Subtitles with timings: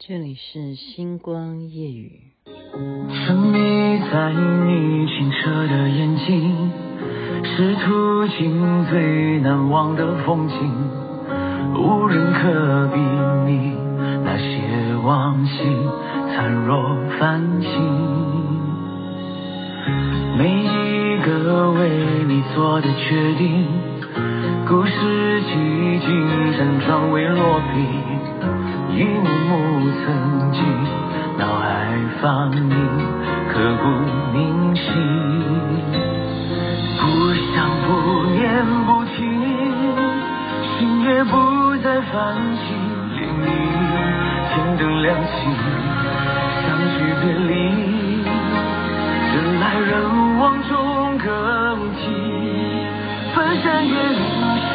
[0.00, 2.20] 这里是星光夜雨。
[2.72, 3.58] 沉迷
[4.12, 6.70] 在你清澈的眼睛，
[7.42, 10.56] 是途经最难忘的风景，
[11.74, 13.00] 无人可比
[13.50, 13.76] 拟
[14.22, 15.64] 那些往昔
[16.32, 16.80] 灿若
[17.18, 17.68] 繁星。
[20.38, 21.90] 每一个为
[22.28, 23.66] 你做的决定，
[24.68, 27.82] 故事几经辗转未落笔，
[28.98, 30.60] 一幕幕曾经
[31.38, 32.68] 脑海放映，
[33.48, 33.84] 刻骨
[34.32, 34.82] 铭心。
[36.98, 37.02] 不
[37.54, 37.86] 想不
[38.32, 38.42] 念
[38.86, 39.22] 不听，
[40.74, 41.30] 心也不
[41.76, 42.74] 再泛起
[43.14, 43.46] 涟漪，
[44.48, 45.30] 天灯亮起，
[46.66, 47.54] 相聚别离。
[49.30, 49.94] 人来人
[50.40, 51.28] 往中更
[51.94, 52.02] 替，
[53.32, 54.18] 翻山越岭
[54.72, 54.74] 寻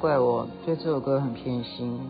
[0.00, 2.00] 怪我对这首歌很偏心，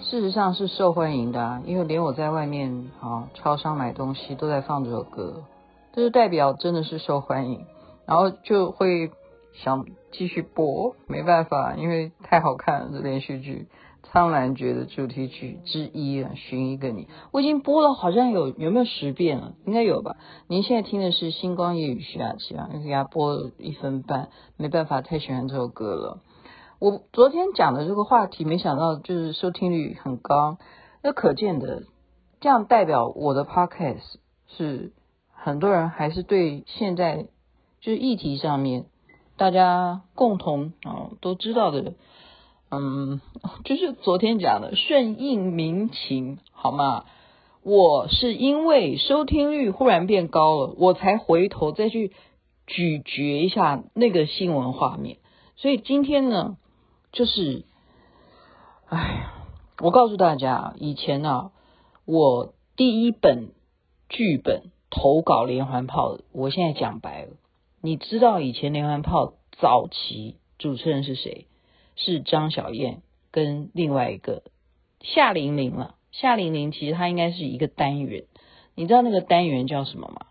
[0.00, 5.42] 事实上是受欢迎的啊，因为连我在外面啊超商买东西都在放这首歌，
[5.92, 7.66] 这就代表真的是受欢迎，
[8.06, 9.10] 然后就会
[9.54, 13.66] 想继续播，没办法，因为太好看了，这连续剧
[14.08, 20.14] 《苍兰诀》的主题曲之一啊，寻一个你，我已经播了好像有有没有十遍了，应该有吧？
[20.46, 26.18] 您现在听的是星光夜雨徐雅琪啊，给他播一分半，没办法，太喜欢这首歌了。
[26.78, 30.58] 我昨天讲的这个话题，没想到就是收听率很高，
[31.02, 31.84] 那可见的，
[32.40, 34.92] 这样代表我的 podcast 是
[35.32, 37.28] 很多人还是对现在
[37.80, 38.84] 就是议题上面
[39.38, 41.94] 大家共同啊都知道的，
[42.70, 43.22] 嗯，
[43.64, 47.06] 就是昨天讲的顺应民情，好吗？
[47.62, 52.12] 我是因为收听率忽然变高了，我才回头再去
[52.66, 55.16] 咀嚼一下那个新闻画面，
[55.56, 56.58] 所以今天呢。
[57.16, 57.64] 就是，
[58.90, 59.32] 哎呀，
[59.80, 61.52] 我告诉大家，以前呢、啊，
[62.04, 63.52] 我第一本
[64.10, 67.30] 剧本投稿连环炮，我现在讲白了，
[67.80, 71.46] 你知道以前连环炮早期主持人是谁？
[71.96, 73.00] 是张小燕
[73.30, 74.42] 跟另外一个
[75.00, 75.94] 夏玲玲了。
[76.12, 78.24] 夏玲玲其实她应该是一个单元，
[78.74, 80.26] 你知道那个单元叫什么吗？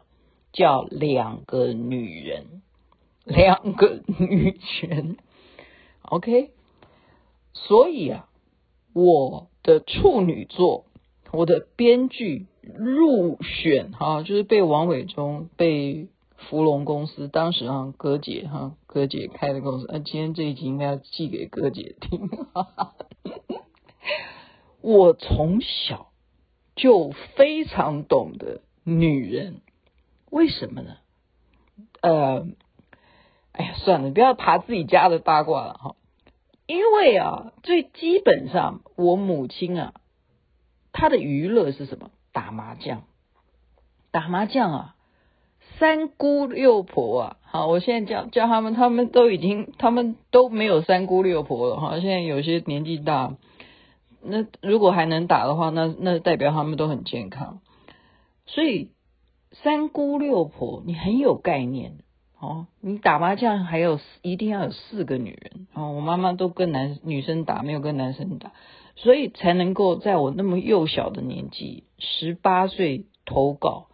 [0.54, 2.62] 叫两个女人，
[3.24, 5.18] 两个女权
[6.04, 6.52] ，OK。
[7.56, 8.30] 所以啊，
[8.94, 10.86] 我的处女作，
[11.32, 22.30] 我的编剧入选哈、就是被王伟忠、被福隆公司当时啊，哥姐哈、哥姐开的公司，啊，今天这一集应该要寄给哥姐听。
[24.82, 26.12] 我从小
[26.76, 29.62] 就非常懂得女人，
[30.30, 30.98] 为什么呢？
[32.02, 32.46] 呃，
[33.54, 35.96] 哎呀，算了，不要爬自己家的八卦了哈。
[36.68, 39.94] 因为啊，最基本上，我母亲啊，
[40.92, 42.10] 她的娱乐是什么？
[42.32, 43.04] 打麻将，
[44.12, 44.96] 打麻将啊，
[45.78, 52.00] 三姑六婆啊，好，我现在叫叫他们，他们都已经，他们都没有三姑六婆了哈。
[52.00, 53.36] 现在有些年纪大，
[54.22, 57.62] 那如果还能打的话，那那代表他们都很健康。
[58.48, 58.92] 所以
[59.52, 61.98] 三姑六婆，你很有概念。
[62.46, 65.94] 哦，你打麻将还有一定要有四个女人哦。
[65.94, 68.52] 我妈妈都跟男女生打，没有跟男生打，
[68.96, 73.88] 所以才能够在我那么幼小的年纪，十八岁投稿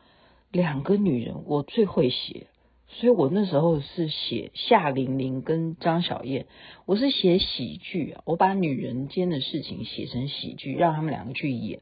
[0.51, 2.47] 两个女人，我最会写，
[2.89, 6.45] 所以我那时候是写夏玲玲跟张小燕，
[6.85, 11.79] 我是写喜剧啊，我把女人间的事情写成喜剧，让他们两个去演，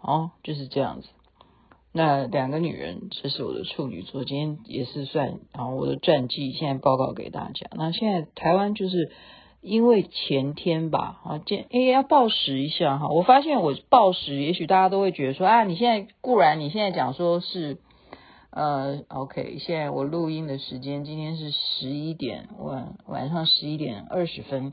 [0.00, 1.08] 哦，就是这样子。
[1.94, 7.66] 那两个女人，这是我的处女座，今天也是算啊，我的传记现在报告给大家。
[7.72, 9.12] 那现在台湾就是
[9.60, 17.76] 因为前天吧，啊，今哎要报时一下哈，我发现我报时，也许大家都会觉得说啊，你现在固然你现在讲说是
[18.48, 24.72] 呃，OK，现在我录音的时间今天是十一点晚晚上十一点二十分，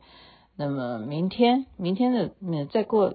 [0.55, 3.13] 那么明天明天的嗯再过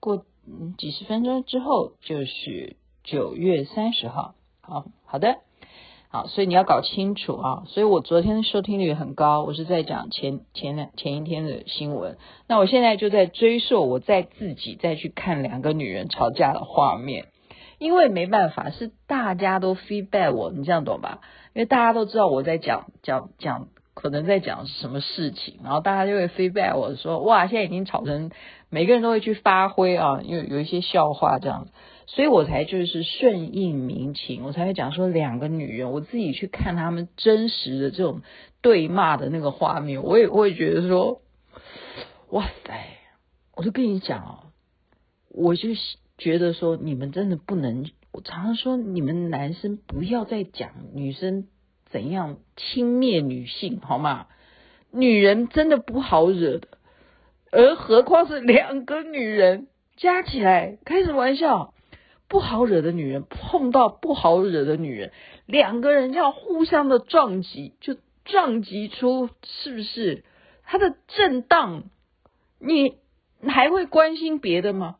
[0.00, 2.76] 过嗯几十分钟之后就是。
[3.04, 5.36] 九月三十号，好好的，
[6.08, 7.62] 好，所以你要搞清楚啊。
[7.66, 12.16] 所以我昨天收听率很高，我是在讲前前两前一天的新闻。
[12.48, 17.26] 那我现在就在追溯，我在自己再去看两个女人吵架的画面，
[17.78, 21.20] 因为没办法，是大家都 feedback 我，你这样懂吧？
[21.54, 23.68] 因为大家都知道我在讲讲讲。
[23.94, 28.32] 可能在讲什么事情，然后大家就会 feedback 我说，哇，现在已经吵成
[28.68, 31.68] 每个人都会去发挥啊，因为有一些笑话这样，
[32.06, 38.22] 所以我才就是顺应民情，我才会讲说两个女人，我自己去看他们真实的这种
[38.60, 41.22] 对骂的那个画面，我也会觉得说，
[42.30, 42.86] 哇塞，
[43.54, 44.38] 我就跟你讲哦，
[45.28, 45.70] 我就
[46.18, 51.46] 觉得说你们真的不能，我常常说你们男生不要再讲女生。
[51.90, 54.26] 怎样轻蔑女性好吗？
[54.90, 56.66] 女人真的不好惹的，
[57.52, 61.73] 而何况是两个女人加起来，开什么玩笑？
[62.28, 65.12] 不好惹的女人碰到不好惹的女人，
[65.46, 70.24] 两个人要互相的撞击，就撞击出是不是
[70.64, 71.84] 它的震荡？
[72.58, 72.96] 你
[73.46, 74.96] 还会关心别的吗？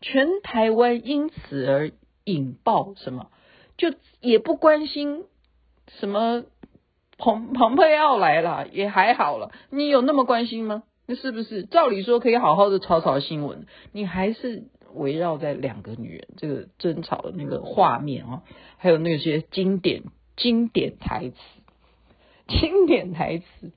[0.00, 1.90] 全台湾因此而
[2.24, 3.30] 引爆什么？
[3.76, 5.24] 就也不关心。
[5.98, 6.44] 什么
[7.16, 10.82] 蓬蓬佩奥来了也还好了，你有那么关心吗？
[11.06, 11.64] 那是不是？
[11.64, 14.64] 照理说可以好好的炒炒新闻，你还是
[14.94, 18.42] 围绕在两个女人这个争吵的那个画面哦，
[18.76, 20.02] 还有那些经典
[20.36, 21.36] 经典台词，
[22.46, 23.72] 经典台词。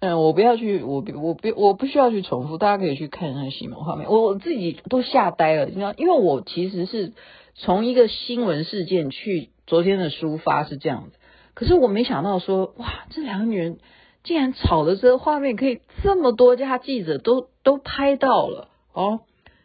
[0.00, 7.12] 嗯，我不要去，我我不我不需要去重复，大家可以去看那新闻画面，我我自己都吓呆了，你知道，因为我其实是
[7.54, 9.50] 从一个新闻事件去。
[9.68, 11.18] 昨天的抒发是这样子，
[11.52, 13.80] 可是我没想到说，哇，这两个女人
[14.24, 19.20] 竟然吵的这个画面可以这么多家记者都都拍到了哦，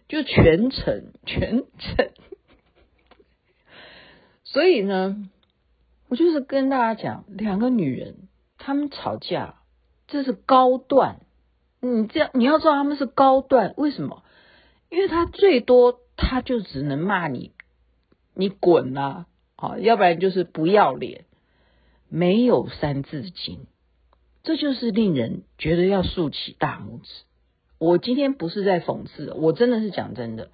[0.07, 2.11] 就全程全程。
[4.45, 5.27] 所以呢，
[6.07, 8.27] 我就是跟大家讲，两个女人
[8.59, 9.55] 她们吵架，
[10.05, 11.21] 这是高段。
[11.79, 14.23] 你这样你要知道他们是高段，为什么？
[14.91, 17.51] 因为他最多他就只能骂你，
[18.35, 19.25] 你滚啊！
[19.55, 21.25] 好，要不然就是不要脸，
[22.07, 23.65] 没有三字经，
[24.43, 27.09] 这就是令人觉得要竖起大拇指。
[27.83, 30.51] 我今天不是在讽刺，我真的是讲真的，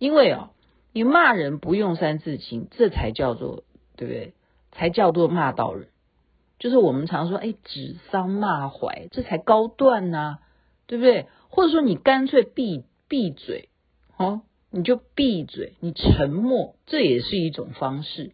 [0.00, 0.50] 因为啊，
[0.92, 3.62] 你骂人不用三字经，这才叫做
[3.96, 4.34] 对不对？
[4.72, 5.86] 才叫做骂到人。
[6.58, 10.38] 就是我们常说，哎，指桑骂槐，这才高段呐，
[10.88, 11.28] 对不对？
[11.50, 13.68] 或者说你干脆闭闭嘴，
[14.16, 14.42] 哦，
[14.72, 18.32] 你就闭嘴，你沉默，这也是一种方式。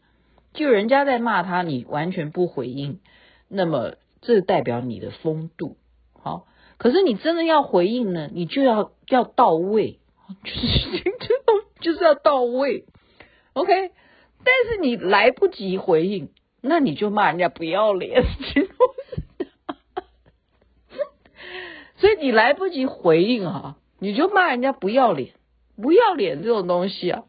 [0.55, 3.00] 就人家在骂他，你完全不回应，
[3.47, 5.77] 那么这代表你的风度
[6.15, 6.47] 好。
[6.78, 9.98] 可是你真的要回应呢，你就要要到位，
[10.44, 11.04] 就是
[11.80, 12.86] 就是要到位
[13.52, 13.90] ，OK。
[14.44, 16.30] 但是你来不及回应，
[16.62, 18.22] 那你就骂人家不要脸，
[21.96, 25.34] 所以你来不及回应啊，你就骂人家不要脸，
[25.76, 27.25] 不要脸这种东西啊，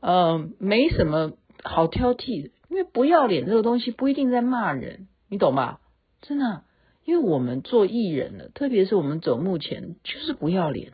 [0.00, 1.32] 嗯、没什么。
[1.64, 5.80] 好挑剔的，因为不要脸这个东西不一定在骂人，你懂吗？
[6.20, 6.62] 真的，
[7.06, 10.92] 因为我们做艺人的，特别是我们走幕前，就是不要脸。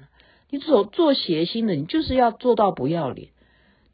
[0.50, 3.30] 你走做谐星的，你就是要做到不要脸。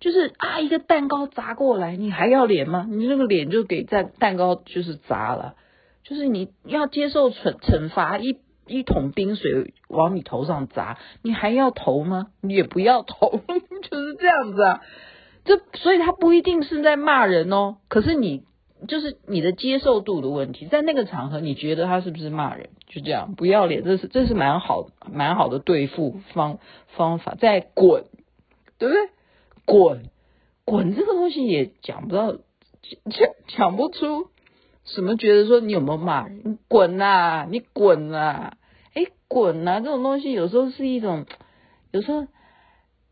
[0.01, 2.87] 就是啊，一个蛋糕砸过来，你还要脸吗？
[2.91, 5.55] 你那个脸就给在蛋糕就是砸了，
[6.03, 8.37] 就是你要接受惩惩罚，一
[8.67, 12.27] 一桶冰水往你头上砸，你还要投吗？
[12.41, 13.31] 你也不要投，
[13.91, 14.81] 就是这样子啊。
[15.45, 18.43] 这所以他不一定是在骂人哦，可是你
[18.87, 22.71] 就是你的接受度的问题，在那个场合你觉得他是不是骂人？
[22.87, 26.59] 就这样不要脸，这是这是蛮好蛮好的对付方
[26.97, 27.35] 方法。
[27.35, 28.05] 在滚，
[28.79, 29.09] 对不对？
[29.65, 30.11] 滚
[30.65, 32.41] 滚这个东西也讲不到，讲
[33.49, 34.29] 讲不出
[34.85, 36.59] 什么觉得说你有没有骂人？
[36.69, 38.57] 滚啊，你滚啊，
[38.95, 41.27] 哎滚啊，这种东西有时候是一种，
[41.91, 42.27] 有时候。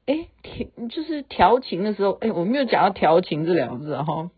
[0.08, 4.30] 哎，调就是调情的时候，哎，我没有讲到调情这两个字哈，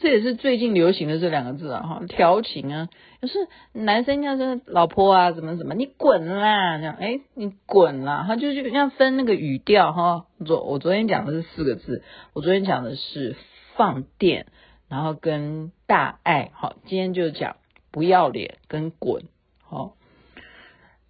[0.00, 2.88] 这也是最近流行的这两个字啊哈，调情啊，
[3.20, 3.34] 就是
[3.72, 10.26] 男生要说老婆啊，怎么怎么，你滚啦，这样，哎，你滚啦，他就就要分那个语调哈。
[10.46, 12.02] 昨我昨天讲的是四个字，
[12.32, 13.36] 我昨天讲的是
[13.76, 14.46] 放电，
[14.88, 17.56] 然后跟大爱，好，今天就讲
[17.90, 19.24] 不要脸跟滚，
[19.62, 19.96] 好。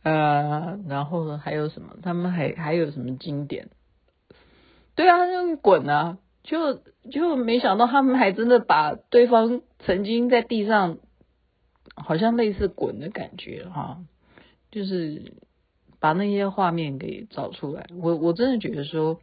[0.02, 1.96] 呃，然后呢，还有什么？
[2.02, 3.68] 他们还还有什么经典？
[4.96, 6.18] 对啊，就滚啊！
[6.42, 10.98] 就就没想到他们还真的把对方曾经在地上，
[11.94, 14.02] 好像类似滚的感觉哈，
[14.70, 15.34] 就是
[16.00, 17.86] 把那些画面给找出来。
[18.00, 19.20] 我我真的觉得说，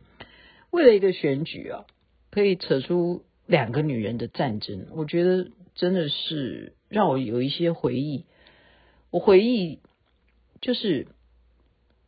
[0.69, 1.86] 为了一个选举啊，
[2.29, 8.25] 可以扯出两个女人的战争，我觉得真的是让我有一些回忆。
[9.09, 9.79] 我回忆
[10.62, 11.07] 就是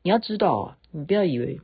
[0.04, 1.62] 你要知道啊，你不要以为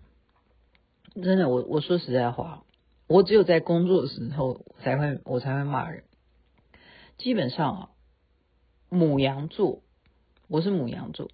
[1.13, 2.64] 真的，我我说实在话，
[3.07, 6.03] 我只有在工作的时候才会我才会骂人。
[7.17, 7.89] 基本上啊，
[8.89, 9.81] 母羊座，
[10.47, 11.29] 我是母羊座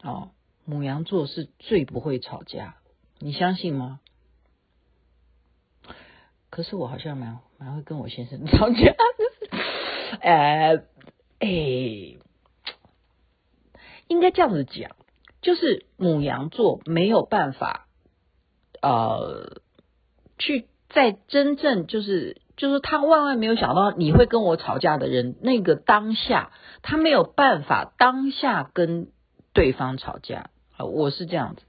[0.00, 0.30] 啊，
[0.64, 2.76] 母羊座是最不会吵架，
[3.18, 4.00] 你相信吗？
[6.48, 8.96] 可是我好像蛮蛮会跟我先生吵架的，
[10.20, 10.84] 呃，
[11.40, 12.16] 哎，
[14.08, 14.96] 应该这样子讲，
[15.42, 17.88] 就是母羊座没有办法，
[18.80, 19.60] 呃，
[20.38, 26.50] 去在真正就是就是他万万没有想到你会跟我吵架的人，那个当下
[26.82, 29.08] 他没有办法当下跟
[29.52, 31.62] 对方吵架，啊，我是这样子。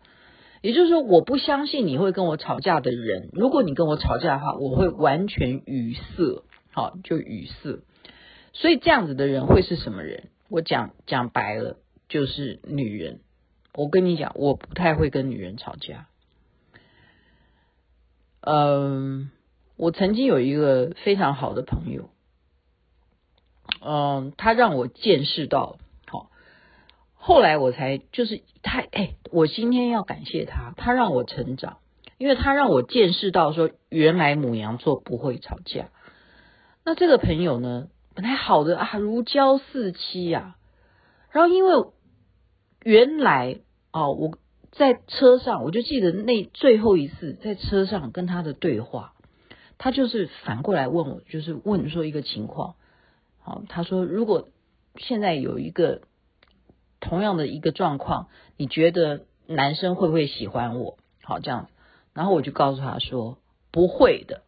[0.61, 3.29] 也就是说，我不相信你会跟我吵架的人。
[3.31, 7.79] 如果你跟我吵架的话，我会完全语塞，好，就语塞。
[8.53, 10.29] 所以这样子的人会是什么人？
[10.49, 11.77] 我讲讲白了，
[12.09, 13.19] 就是女人。
[13.75, 16.07] 我跟你讲，我不太会跟女人吵架。
[18.49, 19.29] 嗯，
[19.75, 22.09] 我曾经有一个非常好的朋友，
[23.81, 25.79] 嗯，他让我见识到。
[26.05, 26.29] 好
[27.13, 31.79] 后来我才就是他，哎，我今天要感谢他，他让我成长，
[32.17, 35.89] 因为他让我见识到说，原来母羊座不会吵架。
[36.85, 40.55] 那这个朋友呢，本来好的啊，如胶似漆呀。
[41.31, 41.85] 然后因为
[42.81, 43.59] 原来
[43.91, 44.37] 哦，我
[44.71, 49.13] 在车上，我就记得那最后一次在车上跟他的对话，
[49.77, 52.75] 他就是反过来问我，就是问说一个情况。
[53.39, 54.49] 好，他说如果
[54.97, 56.01] 现在有一个。
[56.99, 60.97] 同样的一个状况，你觉得男生会不会喜欢我？
[61.21, 61.69] 好，这样，
[62.15, 63.37] 然后我就告诉他说
[63.71, 64.41] 不会的，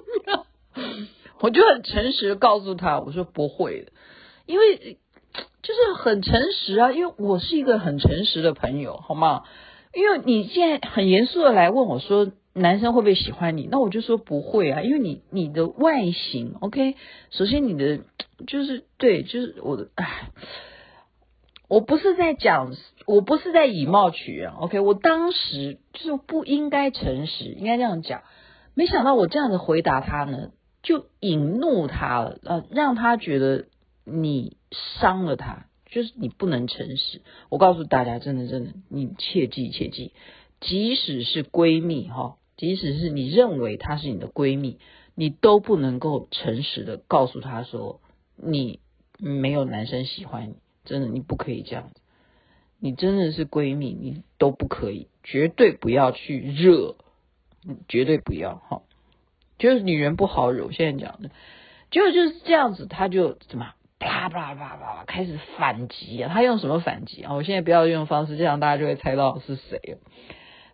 [1.40, 3.92] 我就很诚实告诉他，我说不会的，
[4.44, 4.98] 因为
[5.64, 9.42] 就是很诚实啊，因为我是一个很诚实的朋友，好吗？
[9.92, 16.94] 因为你现在很严肃的来问我说男生会不会喜欢你，那我就说不会啊，因为你你的外形，OK，
[17.30, 18.00] 首先你的
[18.46, 20.28] 就是对，就是我的，唉。
[21.66, 24.80] 我不是在讲，我不是在以貌取人，OK？
[24.80, 28.20] 我当时就不应该诚实，应该这样讲。
[28.74, 30.50] 没想到我这样子回答他呢，
[30.82, 33.64] 就引怒他了，呃，让他觉得
[34.04, 37.22] 你伤了他，就是你不能诚实。
[37.48, 40.12] 我告诉大家，真的真的，你切记切记，
[40.60, 44.78] 即使是闺蜜哈，即使是你认为她是你的闺蜜，
[45.14, 48.00] 你都不能够诚实的告诉她说
[48.36, 48.80] 你
[49.18, 50.54] 没有男生喜欢你。
[50.84, 52.00] 真的，你不可以这样子。
[52.78, 56.96] 你真的是闺蜜，你都不可以，绝对不要去惹，
[57.88, 58.82] 绝对不要哈。
[59.58, 61.30] 就是女人不好惹，我现在讲的，
[61.90, 63.72] 结果就是这样子，她就怎么
[64.04, 66.30] 啪啪啪啪开始反击啊？
[66.32, 67.32] 他用什么反击啊？
[67.32, 69.98] 我现在不要用方式，这样大家就会猜到是谁。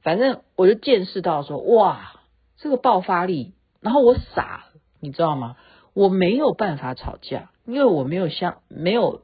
[0.02, 2.20] 反正我就见识到说，哇，
[2.58, 4.64] 这个爆发力，然后我傻，
[5.00, 5.56] 你知道吗？
[5.94, 9.22] 我没有办法吵架，因为我没有像没有。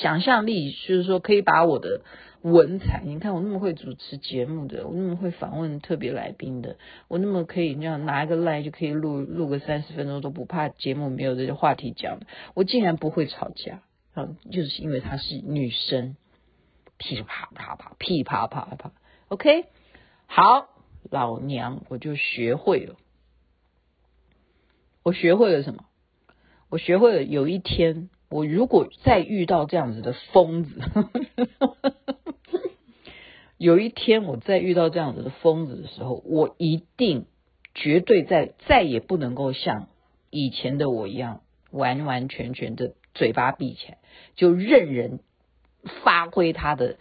[0.00, 2.02] 想象力就是说，可以把我的
[2.42, 6.76] 文采，你看我那么会主持节目的，我那么会访问特别来宾的，
[7.08, 13.82] 我那么可以那样拿一个赖就可以录录个三十分钟都不怕节目没有这些话题讲的，我竟然不会吵架
[14.14, 14.28] 啊！
[14.52, 16.16] 就是因为她是女生，
[16.96, 18.92] 噼里啪啪啪，噼里啪啪啪
[19.28, 19.64] ，OK，
[20.26, 20.68] 好，
[21.10, 22.94] 老娘我就学会了，
[25.02, 25.84] 我学会了什么？
[26.70, 28.10] 我学会了有一天。
[28.30, 30.82] 我如果再遇到这样子的疯子，
[33.58, 37.26] 有一天我再遇到这样子的疯子的时候，我一定
[37.74, 39.88] 绝对再再也不能够像
[40.30, 43.98] 以前的我一样，完完全全的嘴巴闭起来，
[44.36, 45.20] 就任人
[46.04, 46.96] 发挥他的。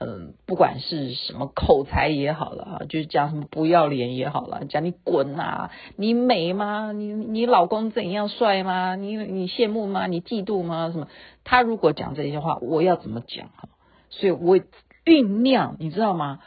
[0.00, 6.92] 嗯，不管是什么口才也好了啊，就是讲什么不要脸也好了，讲你滚呐，你美吗？
[6.92, 8.96] 你你老公怎样帅吗？
[8.96, 10.06] 你你羡慕吗？
[10.06, 10.90] 你嫉妒吗？
[10.92, 11.08] 什么？
[11.42, 13.70] 他如果讲这些话，我要怎么讲哈？
[14.10, 14.60] 所以我
[15.08, 16.40] 酝酿，你知道吗？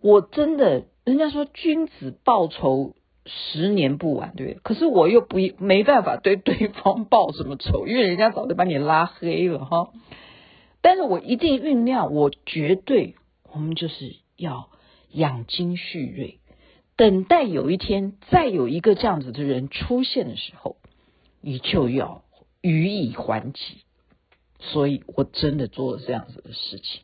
[0.00, 4.60] 我真的，人家说君子报仇十年不晚，对不对？
[4.62, 9.92] 可是我又不没办法对 对方报什么仇，因为人家早就把你拉黑了哈。
[10.80, 13.14] 但是我一定酝酿，我绝对，
[13.52, 14.68] 我们就是要
[15.12, 16.40] 养精蓄锐，
[16.96, 20.76] 等待有一天再有一个这样子的人出现的时候，
[21.40, 22.24] 你就要
[22.62, 23.84] 予以还击。
[24.58, 27.02] 所以我真的做了这样子的事情，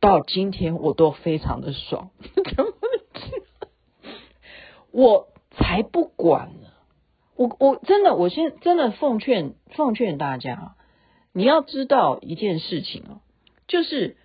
[0.00, 2.10] 到今天我都非常的爽。
[4.92, 6.68] 我才不管呢，
[7.36, 10.74] 我我真的，我现真的奉劝奉劝大家，
[11.32, 13.20] 你要知道一件事情哦，
[13.68, 14.16] 就是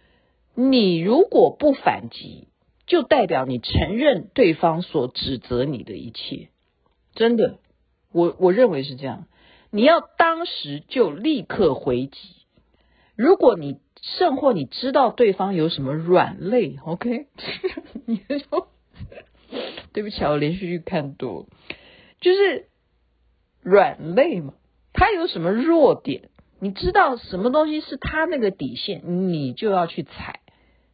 [0.55, 2.47] 你如果不反击，
[2.85, 6.49] 就代表你承认对方所指责你的一切。
[7.15, 7.59] 真的，
[8.13, 9.25] 我我认为是这样。
[9.71, 12.40] 你要当时就立刻回击。
[13.15, 17.27] 如果你甚或你知道对方有什么软肋，OK，
[18.05, 18.67] 你说
[19.93, 21.47] 对不起，我连续剧看多，
[22.19, 22.67] 就是。
[23.63, 24.55] 软肋嘛，
[24.91, 26.29] 他有什么弱点？
[26.59, 30.39] 你知道什么东西是他那个底线，你就要去踩。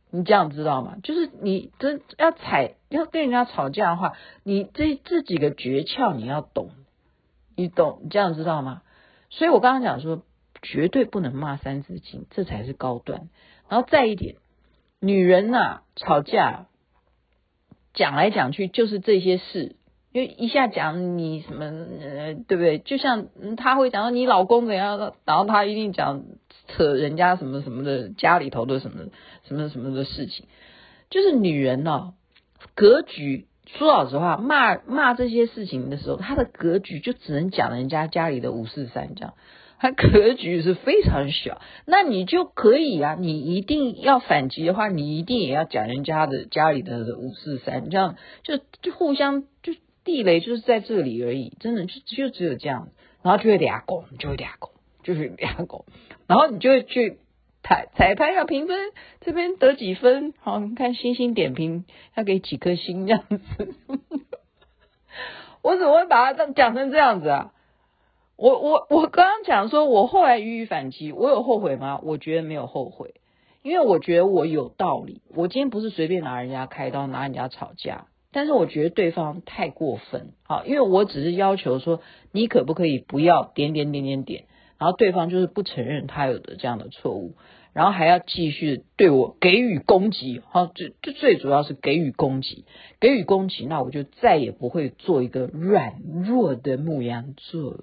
[0.10, 0.98] 你这样知道吗？
[1.02, 6.72] 就是你真要踩，要跟人家吵架的话，你这这几个诀窍你要懂，
[7.56, 8.02] 你懂？
[8.04, 8.82] 你这样知道吗？
[9.30, 10.24] 所以我刚刚讲说，
[10.72, 13.30] 绝对不能骂三字经，这才是高端。
[13.70, 14.36] 然后再一点，
[15.00, 16.66] 女人呐、啊，吵架
[17.94, 19.76] 讲来讲去就是这些事。
[20.14, 22.80] 因为一下讲你什么呃，对不对？
[22.80, 26.24] 就像他会讲到你老公怎样，然后他一定讲
[26.68, 29.06] 扯人家什么什么的家里头的什么
[29.44, 30.48] 什么什么的事情。
[31.12, 32.14] 就是女人呢、哦，
[32.74, 39.36] 格局说老实话，骂骂这些事情的时候，她的格局就只能讲人家家里的五四三这样，
[39.80, 41.62] 它格局是非常小。
[41.86, 49.74] 那你就可以啊，你一定要反击的话，你一定也要讲人家的家里的五四三，这样就就互相就。
[50.08, 52.88] 地雷就是在这里而已，真的就就只有这样，
[53.24, 54.72] 然后就会俩拱，就会俩拱，
[55.04, 55.84] 就是 俩拱，
[56.28, 57.18] 然后你就会去
[57.62, 58.80] 彩彩排要评分，
[59.20, 61.84] 这边得几分，好，你看星星点评
[62.16, 63.76] 要给几颗星这样子，
[65.62, 67.52] 我怎么会把它讲成这样子啊？
[68.38, 72.00] 我我我刚刚讲说，我后来予以反击，我有后悔吗？
[72.04, 73.16] 我觉得没有后悔，
[73.64, 78.06] 因为我觉得我有道理，我今天不是随便拿人家开刀，拿人家吵架。
[78.32, 82.02] 但是我觉得对方太过分，好，因为我只是要求说，
[82.32, 84.44] 你可不可以不要点点点点点，
[84.78, 87.34] 然后对方就是不承认他有的这样的错误，
[87.74, 92.66] 然后还要继续对我给予攻击，好，最最最主要是给予攻击，
[93.00, 97.80] 给予攻击，那我就再也不会做一个软弱的牧羊座了，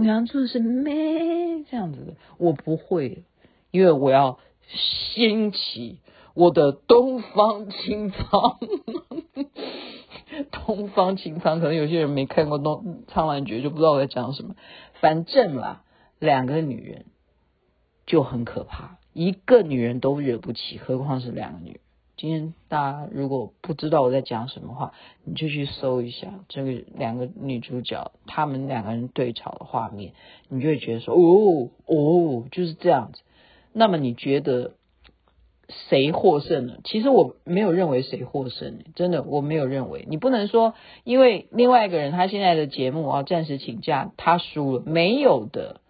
[0.00, 3.24] 牡羊座是咩这样子的，我不会，
[3.70, 6.00] 因为我要兴起。
[6.32, 8.58] 我的东方青苍，
[10.52, 14.54] 东方青苍，可能有些人没看过《东苍兰诀》，就不知道我在讲什么。
[15.00, 15.82] 反正啦，
[16.20, 17.06] 两个女人
[18.06, 21.80] 就很可怕，一个女人都惹不起，何况是两个女人。
[22.20, 24.92] 今天大家如果不知道我在讲什么话，
[25.24, 30.12] 你就去搜一下这个两个女主角，她们两个人对吵的画面，
[30.50, 33.22] 你就会觉得说，哦哦，就是这样子。
[33.72, 34.72] 那么你觉得？
[35.88, 36.80] 谁获胜了？
[36.82, 40.04] 其实我没有认为谁获胜，真的我没有认为。
[40.08, 45.80] 你不能说因为另外一个人他现在的节目啊暂时请假，他输了，没有的，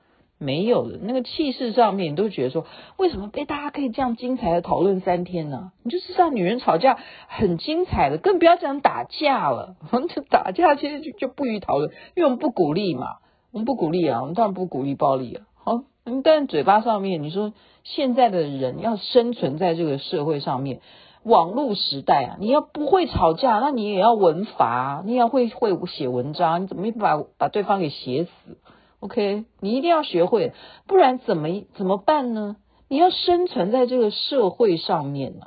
[0.41, 0.99] 没有的。
[1.01, 5.71] 那个气势上面，你都觉得说，为什么被大家可以这样精彩的讨论三天呢？
[5.85, 6.99] 你就知道女人吵架
[7.29, 9.77] 很精彩的，更不要讲打架了。
[10.13, 13.19] 这打架其实就就不予讨论，因为我们不鼓励嘛，
[13.53, 15.47] 我们不鼓励啊，我们当然不鼓励暴力啊。
[15.63, 15.83] 好，
[16.25, 17.53] 但嘴巴上面你说。
[17.83, 20.81] 现在的人要生存在这个社会上面，
[21.23, 28.59] 网络时代啊，你要不会吵架，那你也要文法，你要会会写文章，你怎么把把对方给写死
[29.01, 30.53] ？OK，你一定要学会，
[30.87, 32.57] 不然怎么怎么办呢？
[32.89, 35.47] 你要生存在这个社会上面呢、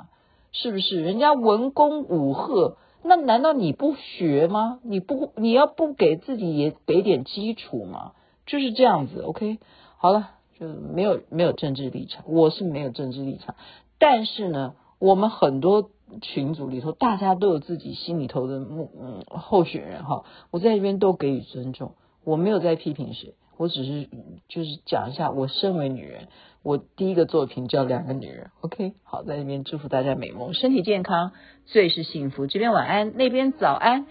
[0.52, 1.02] 是不是？
[1.02, 4.80] 人家文攻武赫，那难道你不学吗？
[4.82, 8.12] 你不你要不给自己也给点基础吗？
[8.46, 9.22] 就是这样子。
[9.22, 9.58] OK，
[9.96, 10.30] 好了。
[10.56, 13.56] 就没有没有政治立场，我是没有政治立场，
[13.98, 15.90] 但是呢，我们很多
[16.22, 24.08] 群组里头，大家都有自己心里头的目嗯候选人哈，我在这边都给予尊重，我没有在批评谁，我只是
[24.48, 26.28] 就是讲一下，我身为女人，
[26.62, 31.32] 我第一个作品叫两个女人，OK，好，在这边祝福大家美梦，身体健康，
[31.66, 34.06] 最是幸福，这边晚安，那边早安，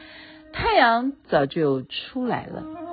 [0.53, 2.92] 太阳早就出来了。